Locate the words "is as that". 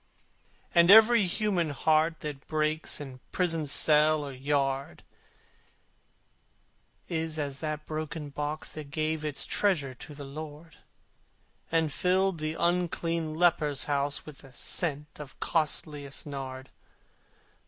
7.07-7.85